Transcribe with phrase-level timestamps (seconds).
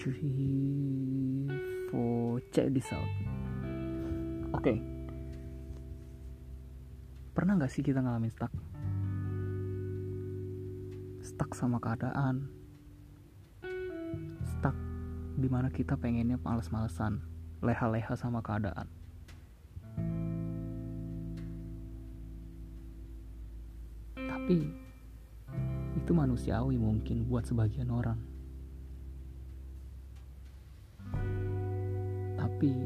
[0.00, 1.46] three,
[1.90, 2.40] four.
[2.52, 3.04] Check this out.
[4.56, 4.64] Oke.
[4.64, 4.78] Okay.
[7.36, 8.52] Pernah gak sih kita ngalamin stuck?
[11.22, 12.50] Stuck sama keadaan.
[14.56, 14.74] Stuck
[15.38, 17.22] di mana kita pengennya males-malesan.
[17.60, 18.88] Leha-leha sama keadaan.
[24.16, 24.58] Tapi
[26.00, 28.39] itu manusiawi mungkin buat sebagian orang.
[32.60, 32.76] Tapi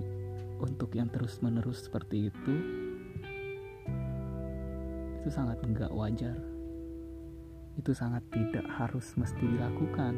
[0.63, 2.55] untuk yang terus-menerus seperti itu
[5.19, 6.39] itu sangat enggak wajar.
[7.75, 10.15] Itu sangat tidak harus mesti dilakukan.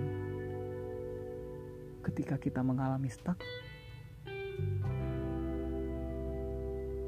[2.05, 3.41] Ketika kita mengalami stuck,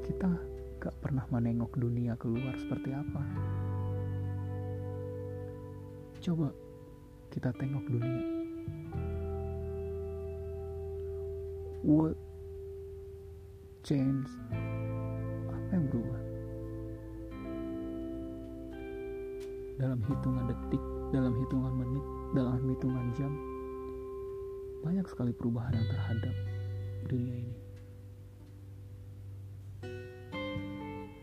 [0.09, 0.33] kita
[0.81, 3.21] gak pernah menengok dunia keluar seperti apa.
[6.17, 6.49] Coba
[7.29, 8.25] kita tengok dunia.
[11.85, 12.28] What
[13.83, 14.27] change?
[15.47, 16.21] Apa yang berubah?
[19.79, 20.83] Dalam hitungan detik,
[21.15, 23.31] dalam hitungan menit, dalam hitungan jam,
[24.83, 26.35] banyak sekali perubahan yang terhadap
[27.07, 27.55] dunia ini.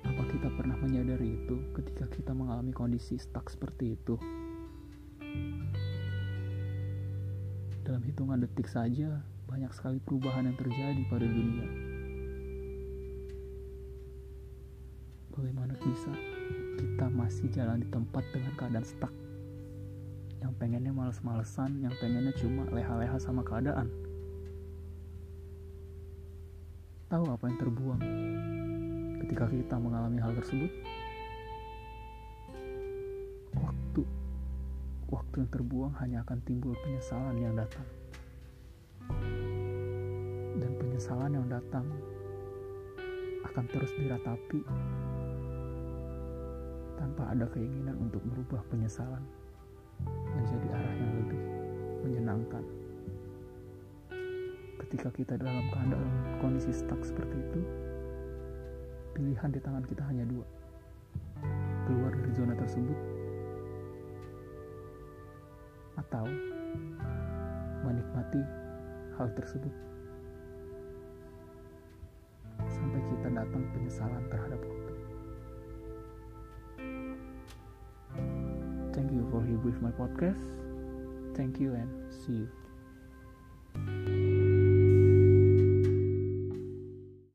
[0.08, 4.16] Apa kita pernah menyadari itu ketika kita mengalami kondisi stuck seperti itu?
[7.84, 11.95] Dalam hitungan detik saja, banyak sekali perubahan yang terjadi pada dunia.
[15.36, 16.08] Bagaimana bisa
[16.80, 19.12] kita masih jalan di tempat dengan keadaan stuck?
[20.40, 23.92] Yang pengennya males-malesan, yang pengennya cuma leha-leha sama keadaan.
[27.12, 28.00] Tahu apa yang terbuang
[29.20, 30.72] ketika kita mengalami hal tersebut?
[33.60, 34.02] Waktu.
[35.12, 37.84] Waktu yang terbuang hanya akan timbul penyesalan yang datang.
[40.56, 41.84] Dan penyesalan yang datang
[43.44, 44.60] akan terus diratapi
[46.96, 49.22] tanpa ada keinginan untuk merubah penyesalan
[50.36, 51.42] menjadi arah yang lebih
[52.04, 52.64] menyenangkan.
[54.86, 57.60] Ketika kita dalam keadaan kondisi stuck seperti itu,
[59.16, 60.46] pilihan di tangan kita hanya dua.
[61.88, 62.98] Keluar dari zona tersebut
[65.96, 66.28] atau
[67.88, 68.42] menikmati
[69.16, 69.72] hal tersebut
[72.68, 74.60] sampai kita datang penyesalan terhadap
[78.96, 80.40] Thank you for here with my podcast.
[81.36, 82.65] Thank you and see you.